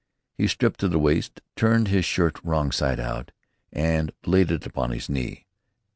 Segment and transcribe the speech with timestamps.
[0.33, 3.31] He stripped to the waist, turned his shirt wrong side out,
[3.71, 5.45] and laid it upon his knee.